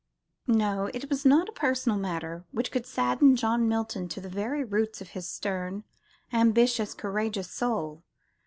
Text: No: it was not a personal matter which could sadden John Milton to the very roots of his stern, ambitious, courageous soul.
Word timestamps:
No: 0.47 0.89
it 0.95 1.11
was 1.11 1.25
not 1.25 1.47
a 1.47 1.51
personal 1.51 1.95
matter 1.95 2.43
which 2.49 2.71
could 2.71 2.87
sadden 2.87 3.35
John 3.35 3.67
Milton 3.69 4.09
to 4.09 4.19
the 4.19 4.29
very 4.29 4.63
roots 4.63 4.99
of 4.99 5.09
his 5.09 5.29
stern, 5.29 5.83
ambitious, 6.33 6.95
courageous 6.95 7.51
soul. 7.51 8.01